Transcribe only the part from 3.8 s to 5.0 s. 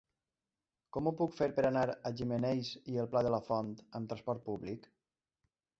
amb trasport públic?